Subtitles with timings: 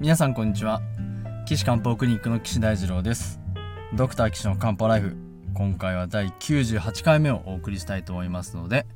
[0.00, 0.80] 皆さんこんにちは。
[1.44, 3.40] 岸漢方クリニックの岸大二郎です。
[3.94, 5.16] ドクター岸の漢方ライフ。
[5.54, 8.86] 今回は第98回目をお送りしたいと思いますので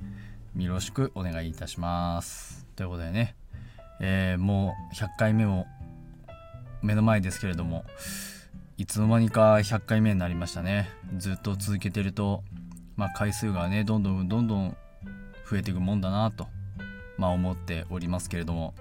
[0.56, 2.68] よろしくお願いいたします。
[2.77, 3.34] ということでね、
[4.00, 5.66] えー、もう100回目も
[6.82, 7.84] 目の前ですけれども
[8.78, 10.88] いつの間にか100回目になりましたね。
[11.16, 12.45] ずっと続けてると
[12.95, 14.77] まあ回数がねどんどんどんどん
[15.50, 16.46] 増えていくもんだなと
[17.19, 18.73] まあ思っておりますけれども。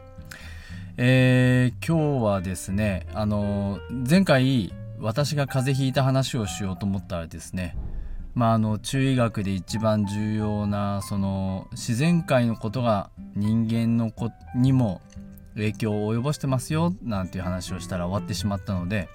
[0.97, 7.77] えー、今日はですねあの前回私が風邪ひいた話をしようと思ったらですね
[8.33, 15.01] まああの中医学で一番重要なその自然界のことが人間の子にも
[15.55, 19.07] 影響を及ぼしてますよなんていう話をしたら終わってしまったので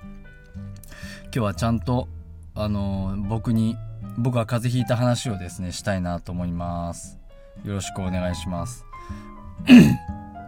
[1.24, 2.08] 今日はちゃんと
[2.54, 3.76] あの僕に
[4.16, 7.18] 僕が風邪ひいた話をですねしたいなと思います。
[7.64, 8.84] よろしくお願いします。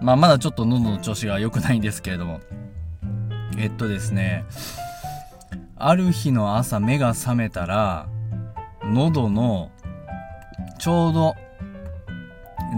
[0.00, 2.40] まあ、まだちょっと喉の調子が良くないんですけれども。
[3.56, 4.44] えっとですね、
[5.76, 8.08] ある日の朝目が覚めたら、
[8.84, 9.70] 喉の
[10.78, 11.34] ちょうど、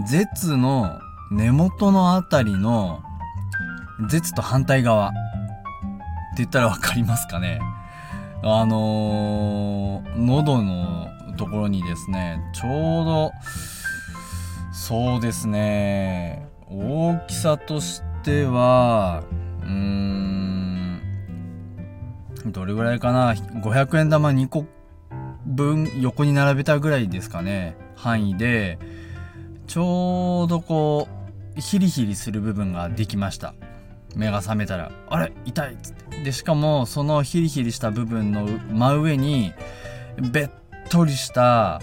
[0.07, 0.99] 舌の
[1.31, 3.03] 根元のあたりの、
[4.09, 5.17] 舌と反対側って
[6.37, 7.59] 言ったらわかりますかね。
[8.43, 13.31] あのー、喉のところにですね、ちょうど、
[14.71, 19.23] そうですね、大きさとしては
[19.61, 21.01] うーん
[22.45, 24.65] どれぐらいかな？500円玉2個
[25.45, 27.75] 分横に並べたぐらいですかね。
[27.95, 28.79] 範囲で
[29.67, 31.09] ちょうどこ
[31.57, 33.53] うヒリヒリする部分ができました。
[34.15, 35.33] 目が覚めたらあれ？
[35.45, 36.23] 痛いっつって。
[36.23, 39.53] でしかもそのヒリヒリした部分の真上に
[40.31, 40.49] べっ
[40.89, 41.81] とりした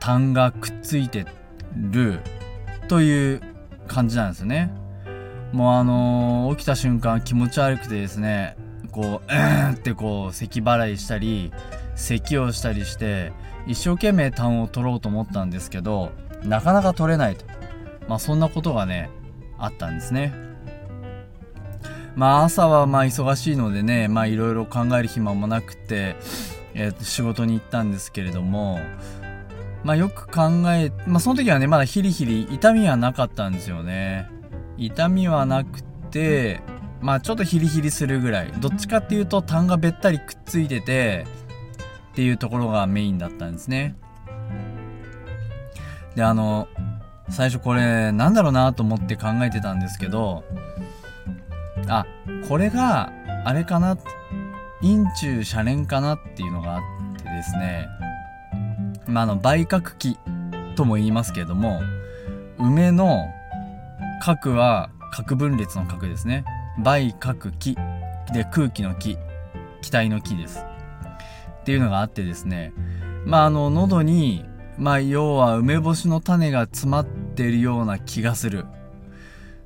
[0.00, 1.26] 痰がくっついて
[1.76, 2.20] る
[2.88, 3.42] という
[3.86, 4.70] 感じなんですよね。
[5.52, 8.56] もうあのー、起きた瞬間気持ち悪くてですね
[8.90, 11.52] こううんってこう咳払いしたり
[11.94, 13.32] 咳をしたりして
[13.66, 17.44] 一生懸命痰を取ろうと思ったんですけどなかなか取れないと。
[18.08, 19.10] まあそんなことがね
[19.58, 20.32] あったんですね。
[22.14, 26.16] まあ朝はまあ忙しいのでねまあいろいろ考える暇もなくて、
[26.74, 28.80] えー、仕事に行ったんですけれども
[29.86, 30.42] まあよく考
[30.72, 34.28] え、まあその時はね、まだヒリヒリ、痛みはなかったんですよね。
[34.76, 35.80] 痛みはなく
[36.10, 36.60] て、
[37.00, 38.52] まあちょっとヒリヒリするぐらい。
[38.58, 41.24] どっちかっていうと痰がべったりくっついてて、
[42.10, 43.94] っていうところがメインだったんですね。
[46.16, 46.66] で、あの、
[47.28, 50.42] 最初これなんだろうなと思って考えてたんですけど、
[51.86, 52.06] あ、
[52.48, 53.12] これが
[53.44, 53.96] あれかな、
[54.80, 56.82] 陰中遮連かなっていうのがあっ
[57.18, 57.86] てですね、
[59.08, 60.18] まあ、あの梅角器
[60.74, 61.80] とも言いますけれども
[62.58, 63.26] 梅の
[64.22, 66.44] 角は角分裂の角ですね。
[66.78, 67.76] 梅角器
[68.32, 69.16] で空気の気
[69.80, 70.64] 気体の気です。
[71.60, 72.72] っていうのがあってですね。
[73.24, 74.44] まああの喉に
[74.78, 78.66] まあ要は梅干しの種が詰まってるような気がする。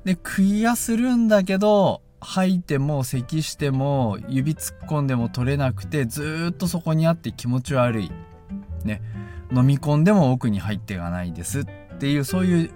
[0.03, 8.11] で食いやするんだけど吐いても咳しても指突っ込んでも取れなくてずっとそこにあって気持ち悪い。
[8.83, 9.01] ね。
[9.53, 11.65] 飲み込んでも奥に入っていかないですっ
[11.99, 12.71] ていうそういう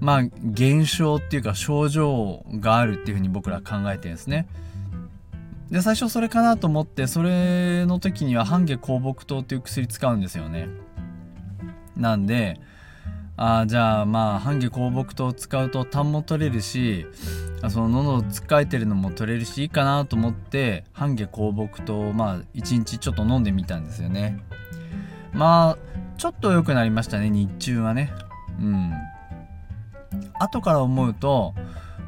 [0.00, 0.20] まあ
[0.50, 4.46] 現象っていうか症状があるっていうふうに僕ら考えてるんですね。
[5.70, 10.68] で最初それかなと思ってそれの時には半下香木糖っていう薬使うんですよね。
[11.96, 12.60] なんで
[13.36, 17.06] あじゃあまあ半下香木糖を使うと痰も取れるし
[17.70, 24.44] その喉をつっかえてるのも取れるしいいかなと思って半下香木糖をまあ1日ちょっと飲んでみたんですよね。
[25.34, 25.78] まあ
[26.16, 28.12] ちょっと良くなりましたね日中はね。
[28.60, 28.92] うん。
[30.38, 31.54] 後から思うと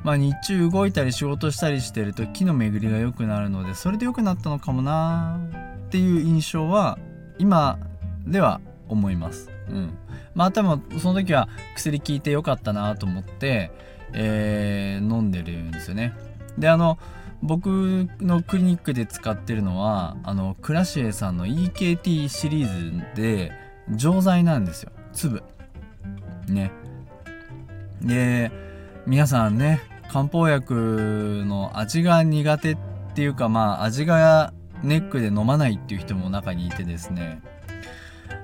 [0.04, 5.40] まあ日中動いたり仕事したりしてると気の巡りが良くなるのでそれで良くなったのかもな
[5.86, 6.98] っていう印象は
[7.38, 7.78] 今
[8.26, 9.50] では思います。
[9.68, 9.98] うん。
[10.34, 13.70] まあ多分その時は薬効いてよかったなと思って、
[14.12, 16.14] えー、飲んでるんですよね。
[16.58, 16.98] であの
[17.42, 23.52] 僕のクリニックで使ってるのはあのクラシエさんの EKT シリーズで
[23.90, 24.92] 錠剤なんですよ。
[25.12, 25.42] 粒。
[26.48, 26.72] ね。
[28.02, 28.50] で
[29.06, 29.80] 皆さんね
[30.10, 32.78] 漢方薬の味が苦手っ
[33.14, 37.40] ていうかまあ味がネックで飲まないっていう人も中にいてですね。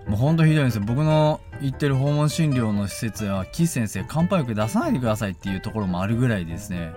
[0.06, 0.84] もうほんとひどいんですよ。
[0.86, 6.92] 僕の行ってる訪問診療の施設は岸先生漢方薬出さないでくださいっていうところもあるぐらいですね。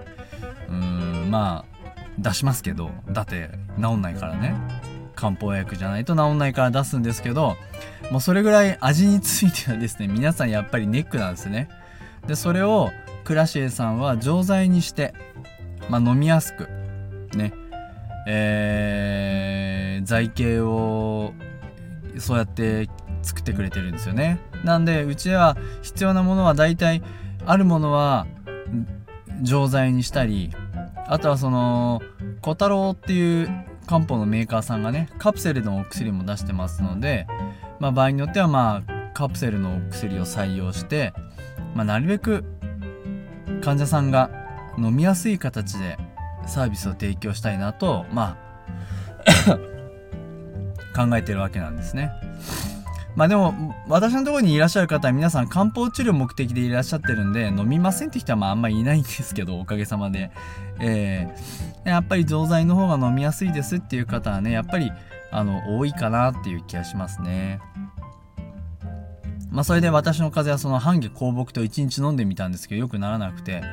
[0.69, 1.74] うんまあ
[2.19, 3.49] 出しますけどだって
[3.81, 4.55] 治んないからね。
[5.15, 7.55] 漢方薬じゃないと治んないから出すんですけど
[8.11, 11.69] もうそれぐらい味についてはですね皆さんやっぱりネックなんですね。
[12.27, 12.91] でそれを
[13.23, 15.13] クラシエさんは錠剤にして
[15.89, 16.67] まあ、飲みやすく
[17.35, 17.53] ね。
[18.27, 21.33] えー、剤系を
[22.17, 22.89] そうやって
[23.21, 24.39] 作ってくれてるんですよね。
[24.63, 27.03] なんでうちは必要なものは大体
[27.45, 28.25] あるものは
[29.43, 30.51] 錠剤にしたり
[31.07, 32.01] あとはその
[32.41, 33.49] 小太郎っていう
[33.85, 37.27] 漢方のメーカーさんがねカプセルのお薬も出してますので、
[37.79, 41.13] まあ、場合によってはまあカプセルのお薬を採用して、
[41.75, 42.43] まあ、なるべく
[43.61, 44.29] 患者さんが
[44.77, 45.97] 飲みやすい形で
[46.47, 48.37] サービスを提供したいなとま
[49.47, 49.57] あ
[51.07, 52.11] 考えてるわけなんですね。
[53.15, 60.31] まあでも私のところにいらっしゃる方は皆さん漢方治療目的でいらっしゃってるんで飲みませんって人はまああんまりいないんですけどおかげさまで、
[60.79, 64.91] えー、やっぱり錠剤の方が飲みやすいですっていう方はねやっぱり
[65.31, 67.59] あの多いかなっていう気がしますね。
[69.49, 73.63] まあそれで私の風邪はその半夏香木と1日飲んでみたんですけどよくならなくて。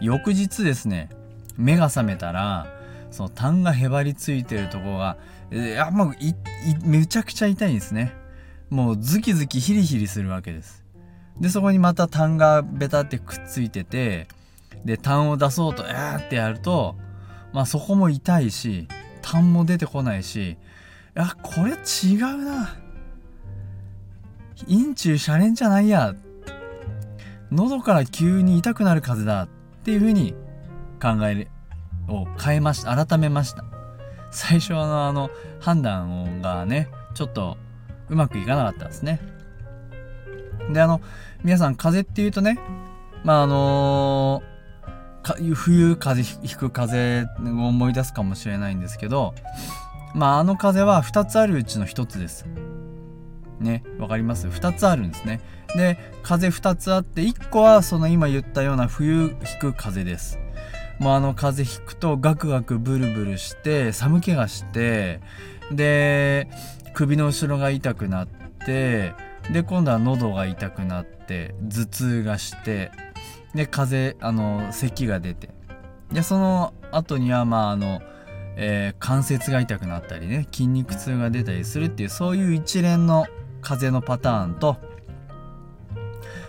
[0.00, 1.10] 翌日ですね
[1.56, 2.66] 目が覚めたら
[3.10, 5.16] その痰がへばりついてるところが
[5.52, 6.14] いやもう
[6.82, 8.14] めちゃくちゃ痛いんですね。
[8.70, 10.84] もうズキズキヒリヒリするわけです。
[11.40, 14.28] でそこにまた痰がベタってくっついてて
[14.84, 16.96] で痰を出そうとえーってやると
[17.52, 18.88] まあそこも痛いし
[19.22, 20.56] 痰も出てこないしい
[21.14, 22.76] やこれ違うな。
[24.68, 26.14] 陰中シャレンじゃないや。
[27.50, 29.48] 喉から急に痛くなる風だっ
[29.82, 30.34] ていう風に
[31.02, 31.48] 考え
[32.08, 33.04] を変えました。
[33.04, 33.64] 改めました。
[34.30, 37.56] 最初のあの判断がねちょっと
[38.10, 39.20] うまくいかなかったんですね。
[40.72, 41.00] であの
[41.42, 42.58] 皆さん風邪っていうとね
[43.24, 49.34] まああのー、冬風邪ひく風を思い出すかもしれないんですけど
[50.14, 52.46] まああの風は2つあるうちの1つです。
[53.58, 55.40] ねわかります？2つあるんですね。
[55.76, 60.38] で風2つあって1個はその今言ったような冬引く風です。
[60.98, 65.20] もうあの風邪ひくとガクガクブルブルして寒気がして
[65.72, 66.48] で
[66.94, 68.28] 首の後ろが痛くなっ
[68.66, 69.14] て
[69.52, 72.90] で今度は喉が痛くなって頭痛がして
[73.54, 75.50] で風邪あの咳が出て。
[76.12, 78.00] でその後にはまああの、
[78.56, 83.26] えー、関節が痛くなったりね筋肉痛が出たりするっていうそういう一連の
[83.60, 84.76] 風邪のパターンと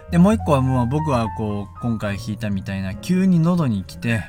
[0.10, 4.24] でもう一個はもう僕はこう今回引いたみたいな急に喉に来て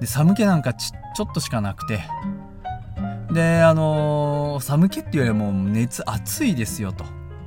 [0.00, 2.00] で寒気なんかちちょっとしかなくて
[3.36, 7.04] であのー、寒気っていうよりも熱暑いですよと。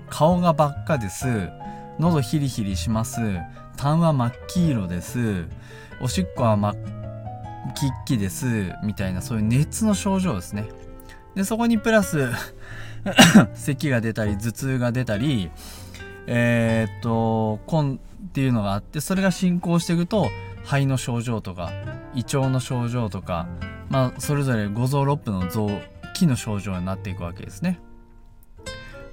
[0.08, 1.50] 顔が真っ赤です。
[1.98, 3.20] 喉ヒリヒリします。
[3.76, 5.48] 痰は真っ黄色です。
[6.00, 6.76] おしっこは真っ
[7.74, 8.72] 黄っきです。
[8.84, 10.70] みたいなそういう熱の症状ですね。
[11.34, 12.30] でそこにプラス
[13.56, 15.50] 咳が出たり頭痛が出たり
[16.28, 17.98] えー、っと根っ
[18.32, 20.30] ていうのがあってそれが進行していくと
[20.66, 21.72] 肺の症状とか
[22.14, 23.48] 胃腸の症状とか、
[23.90, 25.70] まあ、それぞれ五臓六腑の臓
[26.14, 27.80] 器の症状になっていくわけですね。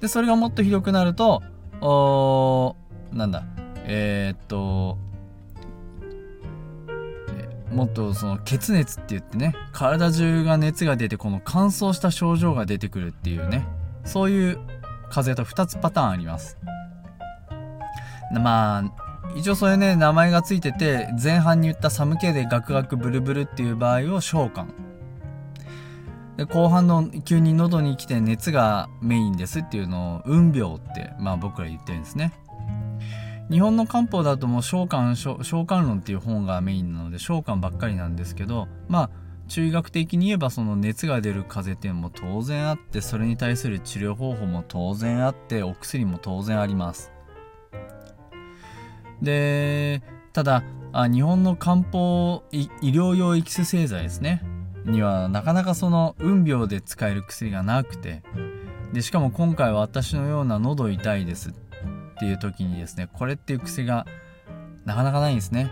[0.01, 1.41] でそれがもっとひどくなると
[1.81, 2.75] お
[3.11, 3.43] なんだ
[3.85, 4.97] えー、っと
[7.71, 13.65] もっとその血熱って言ってね体中が熱が出てこの乾燥した症状が出てくるっていうね
[14.05, 14.59] そういう
[15.09, 16.57] 風邪と2つパターンあります
[18.31, 24.67] まあ一応それね名前がついてて前半に言った寒気でガクガクブルブルっていう場合を召喚。
[26.37, 32.31] で後半の急に喉に来て熱がメインですっていうのを運病ってまあ僕ら言ってるんですね。
[33.49, 39.09] 日本の漢方だともう召喚召喚論っていう本がメインなので召喚ばっかりなんですけどまあ
[39.47, 47.11] 中医学的に言えばその熱が出る風邪っていうのも当然あってそれに対する治療方法も当然あってお薬も当然あります。
[49.21, 50.01] で
[50.33, 54.43] ただあ日本の漢方医療用エキス製剤ですね。
[54.85, 58.23] にはなかなかその運病で使える薬がなくて。
[58.93, 61.49] でしかも今回は私のような喉痛いです。
[61.49, 61.53] っ
[62.19, 64.05] ていう時にですねこれっていう薬が
[64.85, 65.71] なかなかないんですね。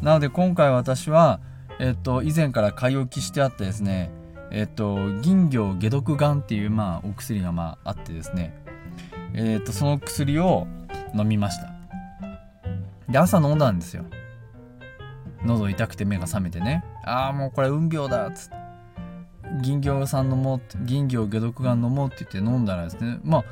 [0.00, 1.40] なので今回私は
[1.78, 4.10] えっと以前から買い置きしてあってですね
[4.50, 8.54] えっと銀魚解毒丸っていうまあお薬がまああってですね。
[9.34, 10.66] えっとその薬を
[11.14, 11.79] 飲みました。
[13.10, 14.04] で朝飲んだんですよ。
[15.44, 16.84] 喉痛くて目が覚めてね。
[17.04, 18.60] ああもうこれ運病だっつって。
[19.62, 23.18] 銀行さん飲もうって銀行解毒が飲もうって言って飲んだらですね。
[23.24, 23.44] まあ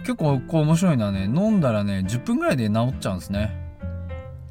[0.00, 3.56] 結構こう面白いのはね飲んだらね10分ぐらいで治っちゃうんですね。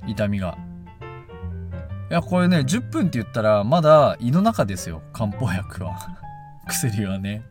[0.07, 0.57] 痛みが。
[2.09, 5.01] いやこれね10分って言ったらまだ胃の中ですよ。
[5.13, 5.95] 漢方薬は。
[6.67, 7.43] 薬はね。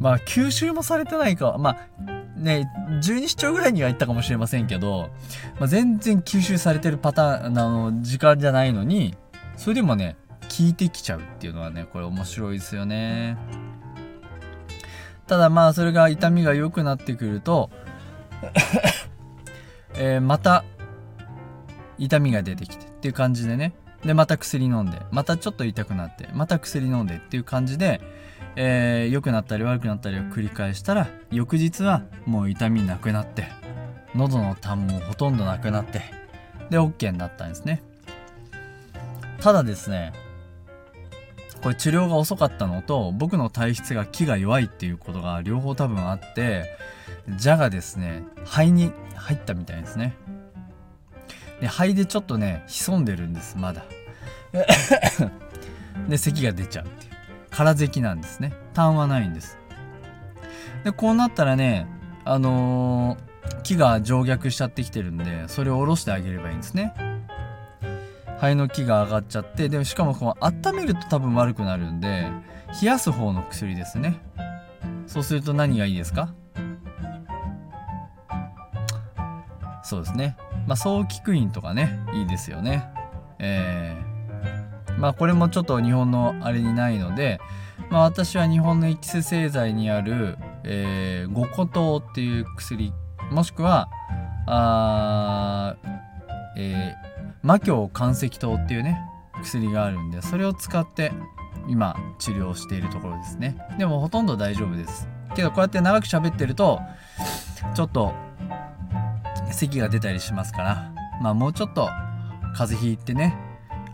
[0.00, 1.56] まあ吸収もされてないか。
[1.58, 2.70] まあね
[3.00, 5.10] 十二指腸ぐらいには行ったかもしれませんけど、
[5.58, 9.14] まあ、全然吸収されてるパターンあの時間じゃないのに
[9.56, 13.36] それでもね効いてきちゃうっていうのはねこれ面白いですよね。
[15.26, 17.70] ただまあそれが痛みが良くなってくると
[19.94, 20.64] え、また
[21.98, 28.00] 痛みが出てきてっていう感じでねでまた薬飲んでまたちょっと痛くなってまた薬飲んでっていう感じで、
[28.56, 33.46] えー、良くなったり悪くなったりを繰り返したら翌日はもう痛みなくなって
[34.14, 36.02] 喉の痰もほとんどなくなって
[36.70, 37.82] で OK になったんですね。
[39.40, 40.12] ただですね
[41.62, 46.64] これ治療が遅かったのと僕の体質が気が弱いっていうことが両方多分あって
[47.42, 50.16] 蛇がですね肺に入ったみたいですね。
[51.60, 53.84] で肺でちょっとね潜んでるんですまだ。
[56.08, 57.12] で咳が出ちゃうっていう。
[57.50, 58.52] 空咳なんですね。
[58.74, 59.58] 痰はないんです。
[60.84, 61.86] でこうなったらね
[62.24, 66.94] あのー、木が上逆しちゃってきてるんでそれを下ろしてあげればいいんですね。
[68.38, 72.30] 肺の木が上がっちゃってでもしかもこう温めると多分悪くなるんで
[72.80, 74.18] 冷やす方の薬ですね。
[75.06, 76.32] そうすると何がいいですか？
[79.90, 80.36] そうですね。
[80.68, 82.88] まあ早期クイーンとかねいいですよね。
[83.40, 87.40] えー、まあこれもちょっと日本のあれにないので
[87.90, 92.92] まあ私は日本のエキス製剤にある、えー、五個糖っていう薬
[93.32, 93.88] もしくは
[94.46, 95.76] あ
[96.56, 97.10] えー
[97.42, 99.00] 魔境関石糖っていうね
[99.42, 101.10] 薬があるんでそれを使って
[101.66, 103.56] 今治療しているところですね。
[103.78, 105.08] でもほとんど大丈夫です。
[105.34, 106.80] けどこうやって長く喋ってると
[107.74, 108.12] ちょっと
[109.52, 110.92] 咳が出たりしますから
[111.22, 111.88] まあもうちょっと
[112.54, 113.36] 風邪ひいてね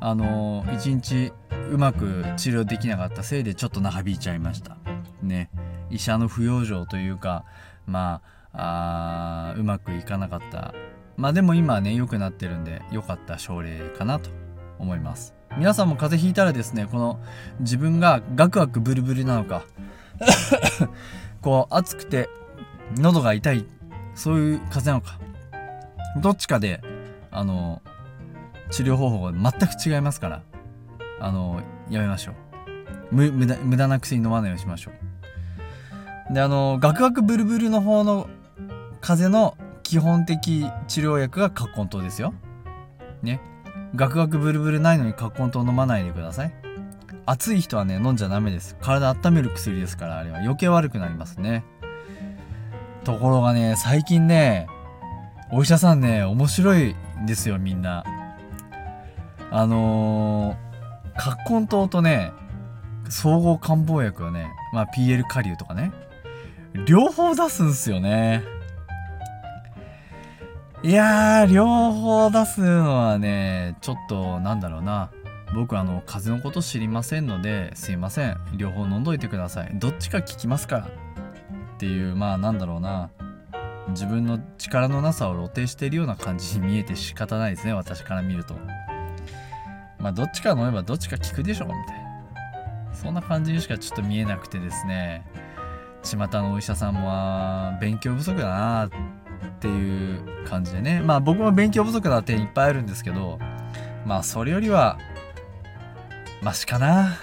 [0.00, 1.32] あのー、一日
[1.70, 4.76] うまく治療できなかったせいでちょっと長引いちゃいました。
[5.22, 5.50] ね。
[5.90, 7.44] 医者の不養生というか
[7.86, 8.20] ま
[8.52, 10.74] あうまくいかなかった。
[11.16, 14.30] まあでも今はね良くなってるんで良かった症例かなと
[14.78, 15.34] 思います。
[15.56, 17.18] 皆さんも風邪ひいたらですねこの
[17.60, 19.64] 自分がガクガクブルブルなのか
[21.40, 22.28] こう暑くて
[22.98, 23.66] 喉が痛い
[24.14, 25.18] そういう風邪なのか
[26.20, 26.80] どっちかで
[27.30, 27.82] あの
[28.70, 30.42] 治療方法が全く違いますから
[31.20, 32.32] あのやめましょ
[33.12, 34.90] う無駄無駄な薬飲まないようにしましょ
[36.30, 38.28] うであのガクガクブルブルの方の
[39.00, 42.34] 風邪の基本的治療薬が葛根湯ですよ。
[43.22, 43.40] ね。
[43.94, 46.52] ガクガクブルブルないのに葛根湯飲まないでください。
[47.24, 48.76] 暑い人はね、飲んじゃダメです。
[48.80, 51.64] 体温める薬ですから、あれは余計悪くなりますね。
[53.04, 54.66] ところがね、最近ね、
[55.50, 58.04] お医者さんね、面白いんですよ、みんな。
[59.50, 62.32] あのー、葛根湯とね、
[63.08, 65.92] 総合漢方薬はね、まあ PL カリウとかね、
[66.86, 68.42] 両方出すんすよね。
[70.82, 75.10] いやー、両方出すのはね、ちょっと、なんだろうな。
[75.54, 78.36] 僕、あの、風邪のこと知りませんので、すいません。
[78.56, 79.70] 両方飲んどいてください。
[79.74, 80.86] どっちか効きますから。
[80.86, 80.88] っ
[81.78, 83.10] ていう、まあ、なんだろうな。
[83.88, 88.54] 自分の力のなさを露呈しているような感じに見えて仕方ないですね、私から見ると。
[89.98, 92.94] まあ、どっちか飲めばどっちか効くでしょ、みたいな。
[92.94, 95.24] そんな感じにしかちょっと見えなくてですね。
[96.06, 98.90] 巷のお医者さんも勉強不足だなっ
[99.58, 103.38] ていう感じでねまあ僕も勉強不足な点いっぱいあるんですけど
[104.06, 104.98] まあそれよりは
[106.42, 107.18] マシかな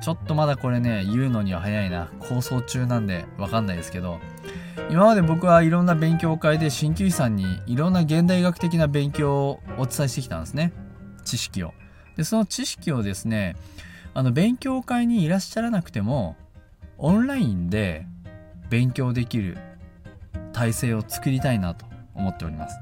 [0.01, 2.09] ちょっとまだこれね、言うのには早いな。
[2.19, 4.19] 構想中なんでわかんないですけど、
[4.89, 10.71] 今まで僕はいろんな勉強会で鍼灸師さんにいろんな現代学的な勉強をお伝えしてきたんですね。
[11.25, 11.73] 知識を。
[12.15, 13.57] で、その知識をですね、
[14.13, 16.38] あの勉強会にいらっしゃらなくても
[16.99, 18.05] オンラインで
[18.69, 19.57] 勉強できる
[20.53, 22.77] 体制を作りたいなと思っております。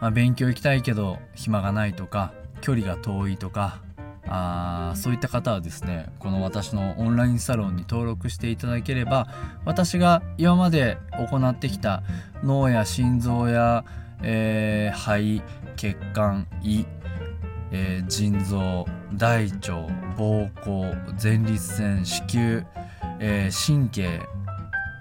[0.00, 3.80] まあ、勉強行きたいけど暇がないとか距離が遠いとか
[4.28, 9.28] あそういった方はですねこの私のオンラインサロンに登録していただければ
[9.64, 12.02] 私が今まで行ってきた
[12.42, 13.84] 脳や心臓や、
[14.22, 15.42] えー、肺
[15.76, 16.84] 血管胃、
[17.70, 22.66] えー、腎臓大腸膀胱前立腺子宮、
[23.18, 24.20] えー、神経、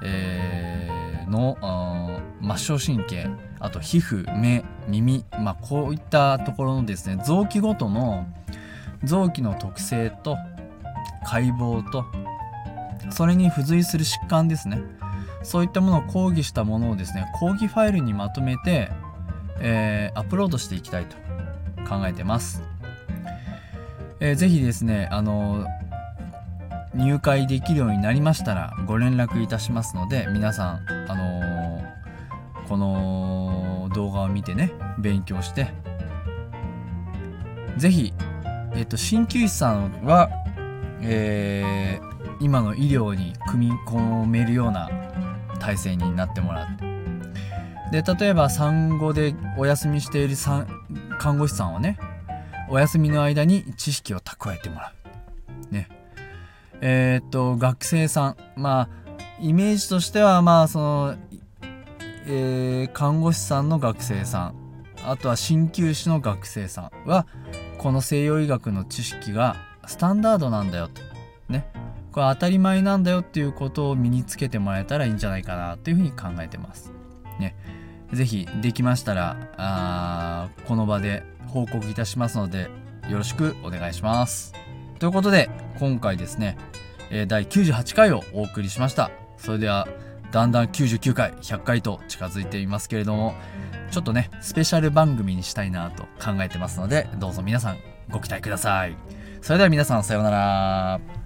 [0.03, 1.57] えー、の
[2.55, 3.29] 末梢神経
[3.59, 8.27] あと皮膚目耳、まあ、こういったところのですね臓器ごとの
[9.03, 10.37] 臓器の特性と
[11.25, 12.05] 解剖と
[13.11, 14.81] それに付随する疾患ですね。
[15.43, 18.89] そういったものを講義したものをですね講義ファイルにまとめて、
[19.59, 21.24] えー、アップロードしていきたいと。
[21.87, 22.63] 考えてます、
[24.19, 25.65] えー、ぜひですねあの
[26.93, 35.67] 入会できるようになりましたらご連絡いたしますので皆さんあのー、この動画を見てね勉強して
[37.77, 38.13] ぜひ
[38.75, 40.29] えっと、鍼灸師さんは、
[41.01, 44.89] えー、今の医療に組み込めるような
[45.59, 46.75] 体制になってもらっ
[47.91, 50.35] てで例えば産後でお休みしている
[51.25, 51.97] 看護師さんはね
[52.69, 54.93] お休みの間に知識を蓄えてもら
[55.71, 55.73] う。
[55.73, 55.89] ね。
[56.81, 58.37] えー、っと学生さん。
[58.55, 58.89] まあ
[59.41, 61.15] イメージとしてはまあその、
[62.27, 64.55] えー、看護師さんの学生さん。
[65.03, 67.25] あとは鍼灸師の学生さんは
[67.79, 69.55] この西洋医学の知識が
[69.87, 71.01] スタンダードなんだよと。
[71.51, 71.65] ね。
[72.11, 76.93] これ当たり前なんだよっていうことを身につけてもらえたらいいんじゃないかなというふうに考えてます。
[77.39, 77.55] ね。
[78.13, 82.69] 是非できましたらあこの場で報告いたしますので
[83.09, 84.53] よろしくお願いします
[84.99, 86.57] ということで今回ですね
[87.27, 89.87] 第98回をお送りしましたそれでは
[90.31, 93.35] だんだん99回100回と近づいていますけれども
[93.91, 97.77] ちょっとね、スペシャル番組にしたいなと考えてますので、どうぞ皆さん
[98.09, 98.95] ご期待ください。
[99.41, 101.24] それでは皆さんさようなら。